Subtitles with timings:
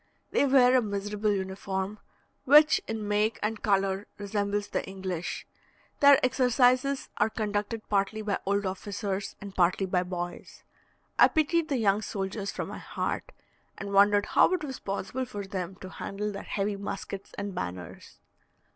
[0.31, 1.99] They wear a miserable uniform,
[2.45, 5.45] which in make and colour resembles the English;
[5.99, 10.63] their exercises are conducted partly by old officers and partly by boys.
[11.19, 13.31] I pitied the young soldiers from my heart,
[13.77, 18.17] and wondered how it was possible for them to handle their heavy muskets and banners.